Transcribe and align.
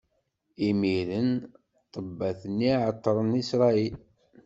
Imiren 0.69 1.29
ṭṭebbat-nni 1.83 2.71
ɛeṭṭren 2.83 3.39
Isṛayil. 3.41 3.95